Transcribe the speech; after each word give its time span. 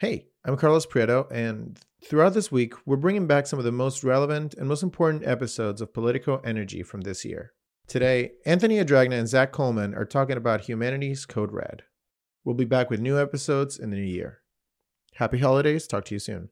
Hey, 0.00 0.28
I'm 0.44 0.56
Carlos 0.56 0.86
Prieto, 0.86 1.28
and 1.28 1.76
throughout 2.04 2.32
this 2.32 2.52
week, 2.52 2.74
we're 2.86 2.94
bringing 2.94 3.26
back 3.26 3.48
some 3.48 3.58
of 3.58 3.64
the 3.64 3.72
most 3.72 4.04
relevant 4.04 4.54
and 4.54 4.68
most 4.68 4.84
important 4.84 5.26
episodes 5.26 5.80
of 5.80 5.92
Politico 5.92 6.40
Energy 6.44 6.84
from 6.84 7.00
this 7.00 7.24
year. 7.24 7.52
Today, 7.88 8.34
Anthony 8.46 8.76
Adragna 8.76 9.18
and 9.18 9.26
Zack 9.26 9.50
Colman 9.50 9.96
are 9.96 10.04
talking 10.04 10.36
about 10.36 10.60
humanity's 10.60 11.26
Code 11.26 11.50
Red. 11.50 11.82
We'll 12.44 12.54
be 12.54 12.64
back 12.64 12.90
with 12.90 13.00
new 13.00 13.18
episodes 13.18 13.76
in 13.76 13.90
the 13.90 13.96
new 13.96 14.04
year. 14.04 14.42
Happy 15.14 15.38
holidays. 15.38 15.88
Talk 15.88 16.04
to 16.04 16.14
you 16.14 16.20
soon. 16.20 16.50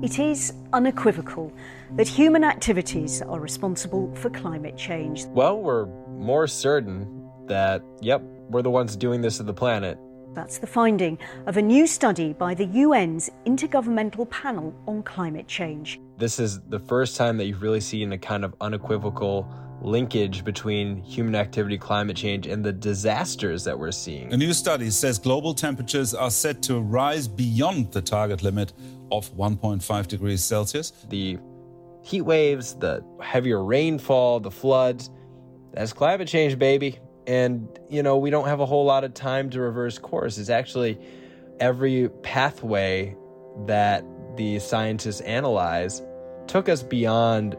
It 0.00 0.20
is 0.20 0.52
unequivocal 0.72 1.52
that 1.96 2.06
human 2.06 2.44
activities 2.44 3.22
are 3.22 3.40
responsible 3.40 4.14
for 4.14 4.30
climate 4.30 4.76
change. 4.76 5.26
Well, 5.26 5.60
we're 5.60 5.88
more 6.18 6.46
certain 6.46 7.30
that, 7.46 7.82
yep, 8.00 8.22
we're 8.50 8.62
the 8.62 8.70
ones 8.70 8.96
doing 8.96 9.20
this 9.20 9.38
to 9.38 9.42
the 9.42 9.54
planet. 9.54 9.98
That's 10.34 10.58
the 10.58 10.66
finding 10.66 11.18
of 11.46 11.56
a 11.56 11.62
new 11.62 11.86
study 11.86 12.32
by 12.32 12.54
the 12.54 12.66
UN's 12.66 13.30
Intergovernmental 13.46 14.28
Panel 14.30 14.74
on 14.86 15.02
Climate 15.02 15.48
Change. 15.48 16.00
This 16.18 16.38
is 16.38 16.60
the 16.68 16.78
first 16.78 17.16
time 17.16 17.38
that 17.38 17.46
you've 17.46 17.62
really 17.62 17.80
seen 17.80 18.12
a 18.12 18.18
kind 18.18 18.44
of 18.44 18.54
unequivocal 18.60 19.48
linkage 19.80 20.44
between 20.44 21.02
human 21.02 21.34
activity, 21.34 21.78
climate 21.78 22.16
change, 22.16 22.46
and 22.46 22.64
the 22.64 22.72
disasters 22.72 23.64
that 23.64 23.78
we're 23.78 23.92
seeing. 23.92 24.32
A 24.32 24.36
new 24.36 24.52
study 24.52 24.90
says 24.90 25.18
global 25.18 25.54
temperatures 25.54 26.14
are 26.14 26.30
set 26.30 26.62
to 26.64 26.80
rise 26.80 27.28
beyond 27.28 27.92
the 27.92 28.02
target 28.02 28.42
limit 28.42 28.72
of 29.10 29.32
1.5 29.34 30.06
degrees 30.08 30.42
Celsius. 30.42 30.92
The 31.08 31.38
heat 32.02 32.22
waves, 32.22 32.74
the 32.74 33.04
heavier 33.20 33.62
rainfall, 33.62 34.40
the 34.40 34.50
floods, 34.50 35.10
that's 35.78 35.92
climate 35.92 36.26
change, 36.26 36.58
baby. 36.58 36.98
And, 37.28 37.68
you 37.88 38.02
know, 38.02 38.16
we 38.16 38.30
don't 38.30 38.48
have 38.48 38.58
a 38.58 38.66
whole 38.66 38.84
lot 38.84 39.04
of 39.04 39.14
time 39.14 39.48
to 39.50 39.60
reverse 39.60 39.96
course. 39.96 40.36
It's 40.36 40.50
actually 40.50 40.98
every 41.60 42.08
pathway 42.08 43.16
that 43.66 44.04
the 44.36 44.58
scientists 44.58 45.20
analyze 45.20 46.02
took 46.48 46.68
us 46.68 46.82
beyond 46.82 47.56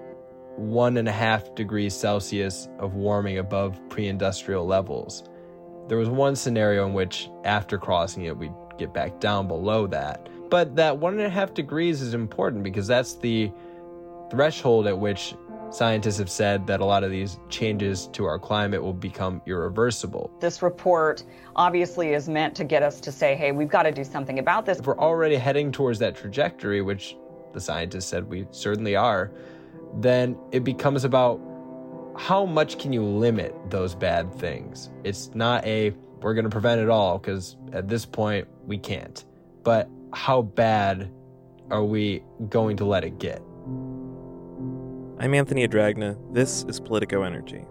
one 0.57 0.97
and 0.97 1.07
a 1.07 1.13
half 1.13 1.55
degrees 1.55 1.95
Celsius 1.95 2.67
of 2.77 2.93
warming 2.93 3.37
above 3.37 3.79
pre 3.87 4.09
industrial 4.09 4.65
levels. 4.65 5.23
There 5.87 5.97
was 5.97 6.09
one 6.09 6.35
scenario 6.35 6.85
in 6.85 6.93
which, 6.93 7.29
after 7.45 7.77
crossing 7.77 8.25
it, 8.25 8.35
we'd 8.35 8.51
get 8.77 8.93
back 8.93 9.21
down 9.21 9.47
below 9.47 9.87
that. 9.87 10.27
But 10.49 10.75
that 10.75 10.97
one 10.97 11.13
and 11.13 11.21
a 11.21 11.29
half 11.29 11.53
degrees 11.53 12.01
is 12.01 12.13
important 12.13 12.63
because 12.63 12.85
that's 12.85 13.15
the 13.15 13.49
threshold 14.29 14.87
at 14.87 14.99
which 14.99 15.35
scientists 15.71 16.17
have 16.17 16.29
said 16.29 16.67
that 16.67 16.79
a 16.79 16.85
lot 16.85 17.03
of 17.03 17.11
these 17.11 17.39
changes 17.49 18.07
to 18.13 18.25
our 18.25 18.39
climate 18.39 18.81
will 18.81 18.93
become 18.93 19.41
irreversible. 19.45 20.31
This 20.39 20.61
report 20.61 21.23
obviously 21.55 22.13
is 22.13 22.27
meant 22.27 22.55
to 22.55 22.63
get 22.63 22.83
us 22.83 22.99
to 23.01 23.11
say, 23.11 23.35
hey, 23.35 23.51
we've 23.51 23.69
got 23.69 23.83
to 23.83 23.91
do 23.91 24.03
something 24.03 24.39
about 24.39 24.65
this. 24.65 24.79
If 24.79 24.87
we're 24.87 24.97
already 24.97 25.35
heading 25.35 25.71
towards 25.71 25.99
that 25.99 26.15
trajectory, 26.15 26.81
which 26.81 27.15
the 27.53 27.61
scientists 27.61 28.05
said 28.05 28.27
we 28.27 28.47
certainly 28.51 28.95
are, 28.95 29.31
then 29.95 30.37
it 30.51 30.63
becomes 30.63 31.03
about 31.03 31.39
how 32.17 32.45
much 32.45 32.79
can 32.79 32.91
you 32.91 33.03
limit 33.03 33.55
those 33.69 33.95
bad 33.95 34.33
things? 34.35 34.89
It's 35.03 35.33
not 35.33 35.65
a 35.65 35.93
we're 36.21 36.33
going 36.33 36.43
to 36.43 36.49
prevent 36.49 36.81
it 36.81 36.89
all 36.89 37.17
because 37.17 37.55
at 37.71 37.87
this 37.87 38.05
point 38.05 38.47
we 38.65 38.77
can't. 38.77 39.23
But 39.63 39.89
how 40.13 40.41
bad 40.41 41.09
are 41.71 41.83
we 41.83 42.23
going 42.49 42.75
to 42.77 42.85
let 42.85 43.03
it 43.03 43.19
get? 43.19 43.41
I'm 45.21 45.33
Anthony 45.33 45.67
Adragna. 45.67 46.15
This 46.33 46.63
is 46.69 46.79
Politico 46.79 47.23
Energy. 47.23 47.65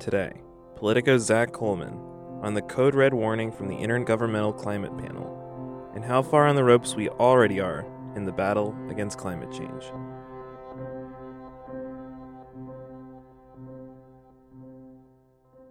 Today, 0.00 0.32
Politico's 0.74 1.22
Zack 1.22 1.52
Colman 1.52 1.96
on 2.42 2.54
the 2.54 2.62
code 2.62 2.96
red 2.96 3.14
warning 3.14 3.52
from 3.52 3.68
the 3.68 3.76
Intergovernmental 3.76 4.58
Climate 4.58 4.98
Panel 4.98 5.92
and 5.94 6.04
how 6.04 6.20
far 6.20 6.48
on 6.48 6.56
the 6.56 6.64
ropes 6.64 6.96
we 6.96 7.08
already 7.08 7.60
are 7.60 7.86
in 8.16 8.24
the 8.24 8.32
battle 8.32 8.76
against 8.90 9.18
climate 9.18 9.52
change. 9.52 9.84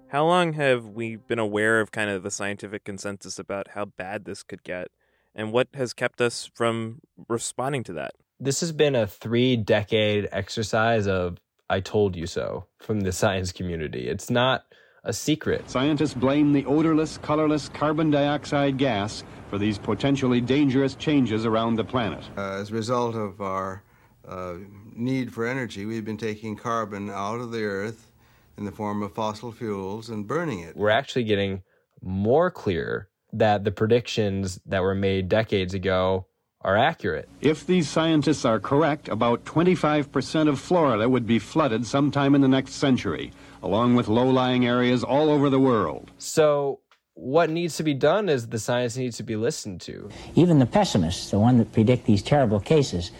How 0.07 0.25
long 0.25 0.53
have 0.53 0.85
we 0.85 1.17
been 1.17 1.37
aware 1.37 1.81
of 1.81 1.91
kind 1.91 2.09
of 2.09 2.23
the 2.23 2.31
scientific 2.31 2.85
consensus 2.85 3.37
about 3.37 3.71
how 3.71 3.83
bad 3.83 4.23
this 4.23 4.41
could 4.41 4.63
get? 4.63 4.87
And 5.35 5.51
what 5.51 5.67
has 5.73 5.93
kept 5.93 6.21
us 6.21 6.49
from 6.55 7.01
responding 7.27 7.83
to 7.83 7.93
that? 7.93 8.13
This 8.43 8.59
has 8.59 8.73
been 8.73 8.93
a 8.93 9.07
three 9.07 9.55
decade 9.55 10.27
exercise 10.33 11.07
of 11.07 11.37
I 11.69 11.79
told 11.79 12.17
you 12.17 12.27
so 12.27 12.65
from 12.77 12.99
the 12.99 13.13
science 13.13 13.53
community. 13.53 14.09
It's 14.09 14.29
not 14.29 14.65
a 15.05 15.13
secret. 15.13 15.69
Scientists 15.69 16.13
blame 16.13 16.51
the 16.51 16.65
odorless, 16.65 17.17
colorless 17.17 17.69
carbon 17.69 18.11
dioxide 18.11 18.77
gas 18.77 19.23
for 19.49 19.57
these 19.57 19.77
potentially 19.77 20.41
dangerous 20.41 20.93
changes 20.95 21.45
around 21.45 21.75
the 21.75 21.85
planet. 21.85 22.21
Uh, 22.35 22.55
as 22.59 22.69
a 22.69 22.73
result 22.73 23.15
of 23.15 23.39
our 23.39 23.81
uh, 24.27 24.55
need 24.93 25.33
for 25.33 25.45
energy, 25.47 25.85
we've 25.85 26.03
been 26.03 26.17
taking 26.17 26.57
carbon 26.57 27.09
out 27.09 27.39
of 27.39 27.51
the 27.53 27.63
earth 27.63 28.11
in 28.57 28.65
the 28.65 28.73
form 28.73 29.01
of 29.03 29.13
fossil 29.13 29.53
fuels 29.53 30.09
and 30.09 30.27
burning 30.27 30.59
it. 30.59 30.75
We're 30.75 30.89
actually 30.89 31.23
getting 31.23 31.63
more 32.01 32.51
clear 32.51 33.07
that 33.31 33.63
the 33.63 33.71
predictions 33.71 34.59
that 34.65 34.81
were 34.81 34.95
made 34.95 35.29
decades 35.29 35.73
ago 35.73 36.27
are 36.63 36.77
accurate. 36.77 37.27
If 37.41 37.65
these 37.65 37.89
scientists 37.89 38.45
are 38.45 38.59
correct, 38.59 39.09
about 39.09 39.43
25% 39.45 40.47
of 40.47 40.59
Florida 40.59 41.09
would 41.09 41.27
be 41.27 41.39
flooded 41.39 41.85
sometime 41.85 42.35
in 42.35 42.41
the 42.41 42.47
next 42.47 42.73
century, 42.73 43.31
along 43.61 43.95
with 43.95 44.07
low 44.07 44.29
lying 44.29 44.65
areas 44.65 45.03
all 45.03 45.29
over 45.29 45.49
the 45.49 45.59
world. 45.59 46.11
So, 46.17 46.79
what 47.15 47.49
needs 47.49 47.77
to 47.77 47.83
be 47.83 47.93
done 47.93 48.27
is 48.27 48.47
the 48.47 48.57
science 48.57 48.97
needs 48.97 49.17
to 49.17 49.23
be 49.23 49.35
listened 49.35 49.81
to. 49.81 50.09
Even 50.35 50.57
the 50.57 50.65
pessimists, 50.65 51.29
the 51.29 51.37
one 51.37 51.59
that 51.59 51.71
predict 51.71 52.05
these 52.05 52.23
terrible 52.23 52.59
cases, 52.59 53.11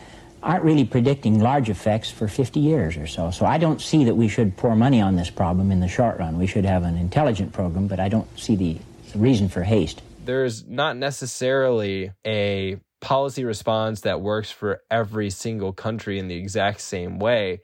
aren't 0.41 0.63
really 0.63 0.83
predicting 0.83 1.39
large 1.39 1.69
effects 1.69 2.11
for 2.11 2.27
50 2.27 2.59
years 2.59 2.97
or 2.97 3.07
so. 3.07 3.31
So 3.31 3.45
I 3.45 3.57
don't 3.57 3.81
see 3.81 4.03
that 4.05 4.15
we 4.15 4.27
should 4.27 4.57
pour 4.57 4.75
money 4.75 4.99
on 4.99 5.15
this 5.15 5.29
problem 5.29 5.71
in 5.71 5.79
the 5.79 5.87
short 5.87 6.17
run. 6.17 6.37
We 6.37 6.47
should 6.47 6.65
have 6.65 6.83
an 6.83 6.97
intelligent 6.97 7.53
program, 7.53 7.87
but 7.87 7.99
I 7.99 8.09
don't 8.09 8.27
see 8.37 8.55
the 8.55 8.77
reason 9.15 9.47
for 9.47 9.63
haste. 9.63 10.01
There's 10.25 10.65
not 10.65 10.97
necessarily 10.97 12.11
a 12.25 12.77
policy 13.01 13.43
response 13.43 14.01
that 14.01 14.21
works 14.21 14.49
for 14.49 14.81
every 14.89 15.29
single 15.29 15.73
country 15.73 16.17
in 16.17 16.27
the 16.29 16.35
exact 16.35 16.79
same 16.81 17.19
way, 17.19 17.61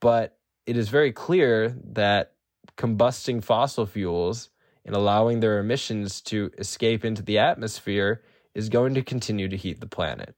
but 0.00 0.38
it 0.66 0.76
is 0.76 0.88
very 0.88 1.12
clear 1.12 1.76
that 1.92 2.34
combusting 2.76 3.42
fossil 3.42 3.86
fuels 3.86 4.50
and 4.84 4.94
allowing 4.94 5.40
their 5.40 5.58
emissions 5.58 6.20
to 6.20 6.50
escape 6.58 7.04
into 7.04 7.22
the 7.22 7.38
atmosphere 7.38 8.22
is 8.54 8.68
going 8.68 8.94
to 8.94 9.02
continue 9.02 9.48
to 9.48 9.56
heat 9.56 9.80
the 9.80 9.86
planet. 9.86 10.34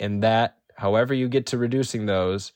And 0.00 0.22
that 0.22 0.58
however 0.76 1.14
you 1.14 1.28
get 1.28 1.46
to 1.46 1.58
reducing 1.58 2.06
those 2.06 2.52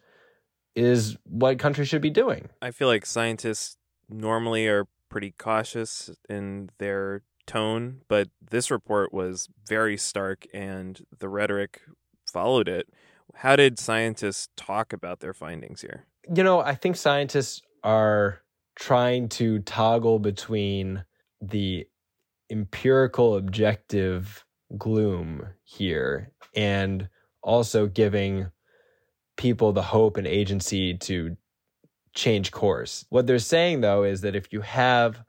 is 0.75 1.17
what 1.25 1.59
countries 1.59 1.89
should 1.89 2.03
be 2.03 2.11
doing. 2.11 2.49
I 2.61 2.71
feel 2.71 2.89
like 2.89 3.07
scientists 3.07 3.77
normally 4.09 4.67
are 4.67 4.87
pretty 5.09 5.33
cautious 5.39 6.11
in 6.29 6.71
their 6.79 7.23
tone, 7.47 8.03
but 8.09 8.29
this 8.51 8.71
report 8.71 9.13
was 9.13 9.49
very 9.69 9.97
stark 9.97 10.47
and 10.53 11.01
the 11.19 11.29
rhetoric 11.29 11.81
followed 12.31 12.69
it. 12.69 12.89
How 13.35 13.57
did 13.57 13.79
scientists 13.79 14.49
talk 14.57 14.93
about 14.93 15.21
their 15.21 15.35
findings 15.35 15.81
here? 15.81 16.07
You 16.35 16.43
know, 16.43 16.61
I 16.61 16.75
think 16.75 16.97
scientists 16.97 17.63
are 17.85 18.43
trying 18.75 19.29
to 19.29 19.61
toggle 19.61 20.19
between 20.19 21.05
the 21.41 21.87
empirical 22.51 23.37
objective 23.37 24.45
gloom 24.77 25.47
here 25.65 26.33
and 26.55 27.09
also 27.43 27.87
giving 27.87 28.51
people 29.37 29.73
the 29.73 29.83
hope 29.83 30.17
and 30.17 30.27
agency 30.27 30.97
to 30.97 31.37
change 32.15 32.51
course. 32.51 33.05
What 33.11 33.27
they're 33.27 33.39
saying 33.39 33.83
though 33.83 34.03
is 34.03 34.23
that 34.23 34.35
if 34.35 34.53
you 34.53 34.63
have 34.63 35.23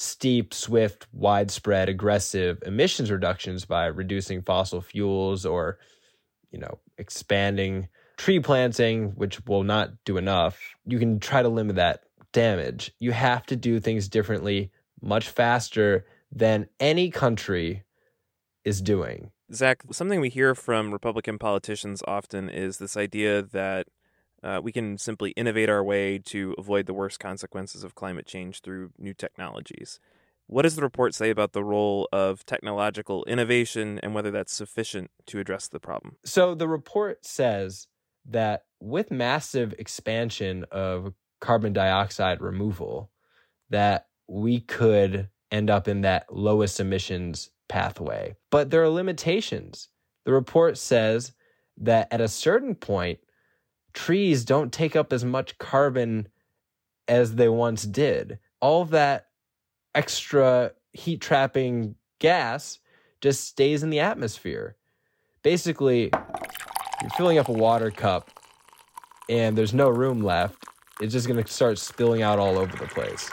steep, 0.00 0.54
swift, 0.54 1.08
widespread, 1.12 1.88
aggressive 1.88 2.62
emissions 2.64 3.10
reductions 3.10 3.64
by 3.64 3.86
reducing 3.86 4.42
fossil 4.42 4.80
fuels 4.80 5.44
or 5.44 5.78
you 6.50 6.58
know, 6.58 6.78
expanding 6.96 7.88
tree 8.16 8.40
planting, 8.40 9.10
which 9.10 9.44
will 9.46 9.64
not 9.64 9.90
do 10.04 10.16
enough, 10.16 10.58
you 10.86 10.98
can 10.98 11.20
try 11.20 11.42
to 11.42 11.48
limit 11.48 11.76
that 11.76 12.04
damage. 12.32 12.92
You 12.98 13.12
have 13.12 13.44
to 13.46 13.56
do 13.56 13.80
things 13.80 14.08
differently, 14.08 14.70
much 15.00 15.28
faster 15.28 16.06
than 16.32 16.68
any 16.80 17.10
country 17.10 17.84
is 18.64 18.80
doing. 18.80 19.30
Zack, 19.52 19.82
something 19.90 20.20
we 20.20 20.28
hear 20.28 20.54
from 20.54 20.92
Republican 20.92 21.38
politicians 21.38 22.02
often 22.06 22.48
is 22.48 22.78
this 22.78 22.96
idea 22.96 23.42
that 23.42 23.86
uh, 24.42 24.60
we 24.62 24.72
can 24.72 24.98
simply 24.98 25.30
innovate 25.30 25.68
our 25.68 25.82
way 25.82 26.18
to 26.18 26.54
avoid 26.58 26.86
the 26.86 26.94
worst 26.94 27.18
consequences 27.18 27.82
of 27.82 27.94
climate 27.94 28.26
change 28.26 28.60
through 28.60 28.90
new 28.98 29.14
technologies. 29.14 29.98
What 30.46 30.62
does 30.62 30.76
the 30.76 30.82
report 30.82 31.14
say 31.14 31.28
about 31.28 31.52
the 31.52 31.64
role 31.64 32.08
of 32.10 32.46
technological 32.46 33.24
innovation 33.24 34.00
and 34.02 34.14
whether 34.14 34.30
that's 34.30 34.52
sufficient 34.52 35.10
to 35.26 35.40
address 35.40 35.68
the 35.68 35.80
problem? 35.80 36.16
So, 36.24 36.54
the 36.54 36.68
report 36.68 37.26
says 37.26 37.86
that 38.24 38.64
with 38.80 39.10
massive 39.10 39.74
expansion 39.78 40.64
of 40.70 41.12
carbon 41.40 41.72
dioxide 41.72 42.40
removal, 42.40 43.10
that 43.70 44.06
we 44.26 44.60
could 44.60 45.28
end 45.50 45.70
up 45.70 45.88
in 45.88 46.02
that 46.02 46.32
lowest 46.32 46.80
emissions 46.80 47.50
pathway. 47.68 48.34
But 48.50 48.70
there 48.70 48.82
are 48.82 48.88
limitations. 48.88 49.88
The 50.24 50.32
report 50.32 50.78
says 50.78 51.32
that 51.78 52.08
at 52.10 52.20
a 52.20 52.28
certain 52.28 52.74
point, 52.74 53.18
trees 53.98 54.44
don't 54.44 54.72
take 54.72 54.94
up 54.94 55.12
as 55.12 55.24
much 55.24 55.58
carbon 55.58 56.28
as 57.08 57.34
they 57.34 57.48
once 57.48 57.82
did. 57.82 58.38
All 58.60 58.84
that 58.86 59.26
extra 59.92 60.70
heat 60.92 61.20
trapping 61.20 61.96
gas 62.20 62.78
just 63.20 63.48
stays 63.48 63.82
in 63.82 63.90
the 63.90 63.98
atmosphere. 63.98 64.76
Basically, 65.42 66.10
you're 67.02 67.10
filling 67.16 67.38
up 67.38 67.48
a 67.48 67.52
water 67.52 67.90
cup 67.90 68.30
and 69.28 69.58
there's 69.58 69.74
no 69.74 69.88
room 69.88 70.22
left. 70.22 70.64
It's 71.00 71.12
just 71.12 71.26
going 71.26 71.42
to 71.42 71.52
start 71.52 71.76
spilling 71.76 72.22
out 72.22 72.38
all 72.38 72.56
over 72.56 72.76
the 72.76 72.86
place. 72.86 73.28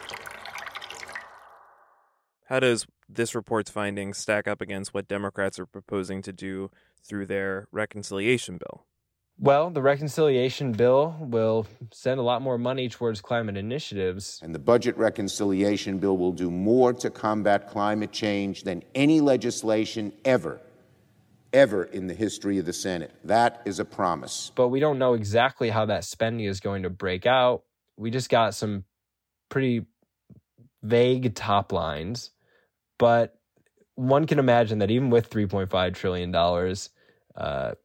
How 2.46 2.60
does 2.60 2.88
this 3.08 3.36
report's 3.36 3.70
findings 3.70 4.18
stack 4.18 4.48
up 4.48 4.62
against 4.62 4.96
what 4.96 5.08
Democrats 5.08 5.60
are 5.60 5.68
proposing 5.68 6.24
to 6.24 6.34
do 6.34 6.72
through 7.04 7.28
their 7.28 7.68
reconciliation 7.72 8.58
bill? 8.58 8.88
Well, 9.38 9.70
the 9.70 9.82
reconciliation 9.82 10.72
bill 10.72 11.18
will 11.20 11.68
send 11.92 12.20
a 12.20 12.24
lot 12.24 12.42
more 12.42 12.58
money 12.58 12.88
towards 12.88 13.20
climate 13.20 13.58
initiatives. 13.58 14.40
And 14.42 14.56
the 14.56 14.60
budget 14.60 14.98
reconciliation 14.98 15.98
bill 15.98 16.18
will 16.18 16.32
do 16.32 16.50
more 16.50 16.94
to 16.94 17.10
combat 17.10 17.70
climate 17.70 18.14
change 18.14 18.64
than 18.64 18.82
any 18.96 19.20
legislation 19.20 20.14
ever, 20.24 20.62
ever 21.52 21.84
in 21.84 22.08
the 22.08 22.14
history 22.14 22.60
of 22.60 22.66
the 22.66 22.74
Senate. 22.74 23.12
That 23.26 23.62
is 23.66 23.80
a 23.80 23.86
promise. 23.86 24.52
But 24.56 24.70
we 24.70 24.80
don't 24.80 24.98
know 24.98 25.16
exactly 25.16 25.70
how 25.70 25.86
that 25.88 26.06
spending 26.06 26.46
is 26.46 26.62
going 26.62 26.84
to 26.84 26.90
break 26.90 27.26
out. 27.26 27.64
We 27.98 28.12
just 28.12 28.30
got 28.30 28.56
some 28.56 28.86
pretty 29.50 29.86
vague 30.82 31.36
top 31.36 31.74
lines. 31.74 32.32
But 32.98 33.38
one 33.96 34.28
can 34.28 34.40
imagine 34.40 34.80
that 34.80 34.92
even 34.92 35.10
with 35.10 35.30
$3.5 35.30 35.94
trillion, 35.94 36.34
uh, 37.36 37.76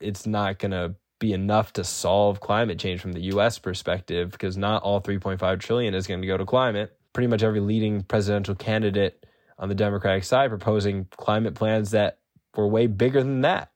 it's 0.00 0.26
not 0.26 0.58
going 0.58 0.72
to 0.72 0.94
be 1.18 1.32
enough 1.32 1.72
to 1.74 1.84
solve 1.84 2.40
climate 2.40 2.78
change 2.78 3.00
from 3.00 3.12
the 3.12 3.22
US 3.32 3.58
perspective 3.58 4.30
because 4.30 4.56
not 4.56 4.82
all 4.82 5.00
3.5 5.00 5.60
trillion 5.60 5.94
is 5.94 6.06
going 6.06 6.20
to 6.20 6.26
go 6.26 6.36
to 6.36 6.46
climate. 6.46 6.96
Pretty 7.12 7.26
much 7.26 7.42
every 7.42 7.60
leading 7.60 8.02
presidential 8.02 8.54
candidate 8.54 9.26
on 9.58 9.68
the 9.68 9.74
Democratic 9.74 10.24
side 10.24 10.50
proposing 10.50 11.06
climate 11.16 11.54
plans 11.54 11.90
that 11.90 12.18
were 12.54 12.68
way 12.68 12.86
bigger 12.86 13.22
than 13.22 13.40
that. 13.40 13.72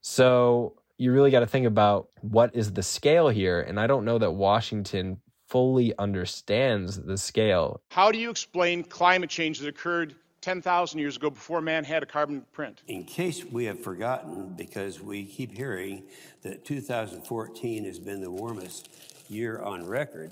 So 0.00 0.74
you 0.98 1.12
really 1.12 1.30
got 1.30 1.40
to 1.40 1.46
think 1.46 1.66
about 1.66 2.08
what 2.20 2.54
is 2.54 2.72
the 2.72 2.82
scale 2.82 3.28
here 3.28 3.60
and 3.60 3.80
I 3.80 3.86
don't 3.86 4.04
know 4.04 4.18
that 4.18 4.32
Washington 4.32 5.20
fully 5.48 5.96
understands 5.98 7.00
the 7.00 7.16
scale. 7.16 7.80
How 7.90 8.12
do 8.12 8.18
you 8.18 8.30
explain 8.30 8.84
climate 8.84 9.30
change 9.30 9.58
that 9.60 9.68
occurred 9.68 10.14
10,000 10.46 11.00
years 11.00 11.16
ago 11.16 11.28
before 11.28 11.60
man 11.60 11.82
had 11.82 12.04
a 12.04 12.06
carbon 12.06 12.46
print. 12.52 12.80
In 12.86 13.02
case 13.02 13.44
we 13.44 13.64
have 13.64 13.82
forgotten, 13.82 14.54
because 14.56 15.00
we 15.00 15.24
keep 15.24 15.50
hearing 15.50 16.04
that 16.42 16.64
2014 16.64 17.84
has 17.84 17.98
been 17.98 18.20
the 18.20 18.30
warmest 18.30 18.88
year 19.28 19.60
on 19.60 19.84
record, 19.84 20.30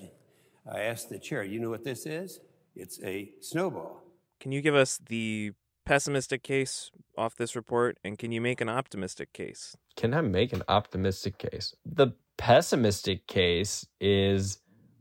I 0.73 0.83
asked 0.83 1.09
the 1.09 1.19
chair, 1.19 1.43
you 1.43 1.59
know 1.59 1.69
what 1.69 1.83
this 1.83 2.07
is? 2.07 2.39
It's 2.77 3.03
a 3.03 3.33
snowball. 3.41 4.05
Can 4.39 4.53
you 4.53 4.63
give 4.63 4.77
us 4.77 5.01
the 5.05 5.51
pessimistic 5.85 6.45
case 6.45 6.93
off 7.19 7.35
this 7.35 7.57
report 7.57 7.99
and 8.05 8.17
can 8.17 8.31
you 8.31 8.41
make 8.41 8.61
an 8.61 8.69
optimistic 8.69 9.33
case? 9.33 9.77
Can 9.97 10.15
I 10.15 10.21
make 10.21 10.53
an 10.53 10.63
optimistic 10.69 11.39
case? 11.39 11.75
The 11.85 12.13
pessimistic 12.37 13.27
case 13.27 13.85
is 14.01 14.59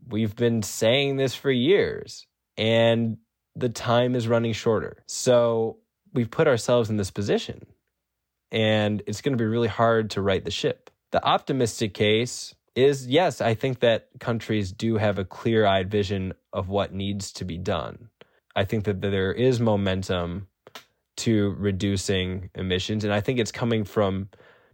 we've 0.09 0.35
been 0.35 0.63
saying 0.63 1.17
this 1.17 1.35
for 1.35 1.51
years 1.51 2.25
and 2.57 3.17
the 3.55 3.69
time 3.69 4.15
is 4.15 4.27
running 4.27 4.53
shorter. 4.53 5.03
So 5.07 5.77
we've 6.13 6.31
put 6.31 6.47
ourselves 6.47 6.89
in 6.89 6.97
this 6.97 7.11
position 7.11 7.65
and 8.51 9.01
it's 9.07 9.21
going 9.21 9.33
to 9.33 9.41
be 9.41 9.47
really 9.47 9.67
hard 9.67 10.11
to 10.11 10.21
right 10.21 10.43
the 10.43 10.51
ship. 10.51 10.89
The 11.11 11.23
optimistic 11.23 11.93
case 11.93 12.55
is 12.75 13.07
yes, 13.07 13.41
I 13.41 13.53
think 13.53 13.79
that 13.81 14.09
countries 14.19 14.71
do 14.71 14.97
have 14.97 15.19
a 15.19 15.25
clear 15.25 15.65
eyed 15.65 15.89
vision 15.89 16.33
of 16.51 16.69
what 16.69 16.93
needs 16.93 17.31
to 17.33 17.45
be 17.45 17.57
done. 17.57 18.09
I 18.55 18.65
think 18.65 18.85
that 18.85 19.01
there 19.01 19.31
is 19.31 19.59
momentum 19.59 20.47
to 21.17 21.55
reducing 21.57 22.49
emissions. 22.55 23.03
And 23.03 23.13
I 23.13 23.21
think 23.21 23.39
it's 23.39 23.51
coming 23.51 23.83
from 23.83 24.29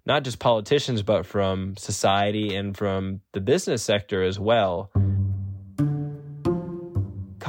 not 0.05 0.23
just 0.23 0.39
politicians, 0.39 1.01
but 1.01 1.25
from 1.25 1.75
society 1.77 2.55
and 2.55 2.75
from 2.75 3.21
the 3.33 3.41
business 3.41 3.83
sector 3.83 4.23
as 4.23 4.39
well. 4.39 4.91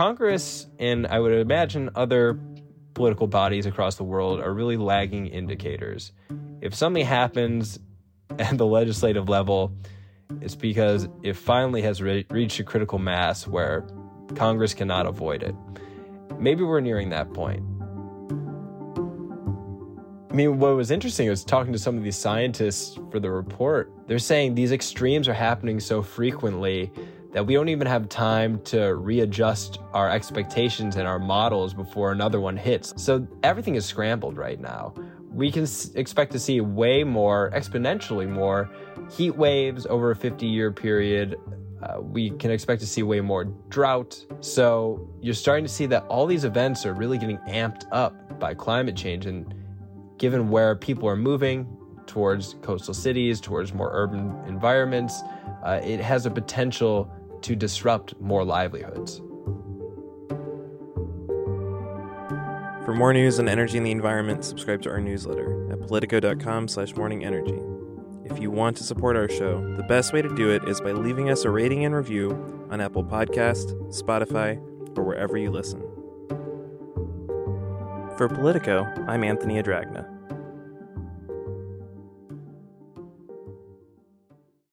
Congress 0.00 0.66
and 0.78 1.06
I 1.06 1.20
would 1.20 1.34
imagine 1.34 1.90
other 1.94 2.40
political 2.94 3.26
bodies 3.26 3.66
across 3.66 3.96
the 3.96 4.02
world 4.02 4.40
are 4.40 4.50
really 4.50 4.78
lagging 4.78 5.26
indicators. 5.26 6.12
If 6.62 6.74
something 6.74 7.04
happens 7.04 7.78
at 8.38 8.56
the 8.56 8.64
legislative 8.64 9.28
level, 9.28 9.74
it's 10.40 10.54
because 10.54 11.06
it 11.22 11.34
finally 11.34 11.82
has 11.82 12.00
re- 12.00 12.24
reached 12.30 12.58
a 12.60 12.64
critical 12.64 12.98
mass 12.98 13.46
where 13.46 13.86
Congress 14.36 14.72
cannot 14.72 15.04
avoid 15.04 15.42
it. 15.42 15.54
Maybe 16.38 16.64
we're 16.64 16.80
nearing 16.80 17.10
that 17.10 17.34
point. 17.34 17.62
I 20.30 20.34
mean, 20.34 20.60
what 20.60 20.76
was 20.76 20.90
interesting 20.90 21.28
was 21.28 21.44
talking 21.44 21.74
to 21.74 21.78
some 21.78 21.98
of 21.98 22.04
these 22.04 22.16
scientists 22.16 22.98
for 23.10 23.20
the 23.20 23.30
report. 23.30 23.92
They're 24.06 24.18
saying 24.18 24.54
these 24.54 24.72
extremes 24.72 25.28
are 25.28 25.34
happening 25.34 25.78
so 25.78 26.00
frequently 26.00 26.90
that 27.32 27.46
we 27.46 27.54
don't 27.54 27.68
even 27.68 27.86
have 27.86 28.08
time 28.08 28.60
to 28.62 28.94
readjust 28.94 29.78
our 29.92 30.10
expectations 30.10 30.96
and 30.96 31.06
our 31.06 31.18
models 31.18 31.72
before 31.74 32.12
another 32.12 32.40
one 32.40 32.56
hits. 32.56 32.92
So 32.96 33.26
everything 33.42 33.76
is 33.76 33.86
scrambled 33.86 34.36
right 34.36 34.60
now. 34.60 34.94
We 35.32 35.52
can 35.52 35.66
expect 35.94 36.32
to 36.32 36.40
see 36.40 36.60
way 36.60 37.04
more, 37.04 37.52
exponentially 37.54 38.28
more, 38.28 38.68
heat 39.10 39.36
waves 39.36 39.86
over 39.86 40.10
a 40.10 40.16
50 40.16 40.46
year 40.46 40.72
period. 40.72 41.36
Uh, 41.82 42.00
we 42.00 42.30
can 42.30 42.50
expect 42.50 42.80
to 42.80 42.86
see 42.86 43.02
way 43.02 43.20
more 43.20 43.44
drought. 43.68 44.26
So 44.40 45.08
you're 45.20 45.34
starting 45.34 45.64
to 45.64 45.70
see 45.70 45.86
that 45.86 46.04
all 46.06 46.26
these 46.26 46.44
events 46.44 46.84
are 46.84 46.94
really 46.94 47.16
getting 47.16 47.38
amped 47.48 47.84
up 47.92 48.40
by 48.40 48.54
climate 48.54 48.96
change. 48.96 49.26
And 49.26 49.54
given 50.18 50.50
where 50.50 50.74
people 50.74 51.08
are 51.08 51.16
moving 51.16 51.76
towards 52.06 52.56
coastal 52.60 52.92
cities, 52.92 53.40
towards 53.40 53.72
more 53.72 53.90
urban 53.92 54.36
environments, 54.48 55.22
uh, 55.64 55.80
it 55.82 56.00
has 56.00 56.26
a 56.26 56.30
potential 56.30 57.10
to 57.42 57.56
disrupt 57.56 58.18
more 58.20 58.44
livelihoods. 58.44 59.20
For 62.84 62.94
more 62.94 63.12
news 63.12 63.38
on 63.38 63.48
energy 63.48 63.76
and 63.76 63.86
the 63.86 63.90
environment, 63.90 64.44
subscribe 64.44 64.82
to 64.82 64.90
our 64.90 65.00
newsletter 65.00 65.70
at 65.70 65.86
politico.com 65.86 66.66
slash 66.66 66.92
morningenergy. 66.94 67.66
If 68.24 68.40
you 68.40 68.50
want 68.50 68.76
to 68.78 68.84
support 68.84 69.16
our 69.16 69.28
show, 69.28 69.74
the 69.76 69.82
best 69.84 70.12
way 70.12 70.22
to 70.22 70.34
do 70.34 70.50
it 70.50 70.64
is 70.68 70.80
by 70.80 70.92
leaving 70.92 71.30
us 71.30 71.44
a 71.44 71.50
rating 71.50 71.84
and 71.84 71.94
review 71.94 72.66
on 72.70 72.80
Apple 72.80 73.04
Podcast, 73.04 73.74
Spotify, 73.92 74.56
or 74.96 75.04
wherever 75.04 75.36
you 75.36 75.50
listen. 75.50 75.80
For 78.16 78.28
Politico, 78.28 78.84
I'm 79.08 79.24
Anthony 79.24 79.62
Adragna. 79.62 80.19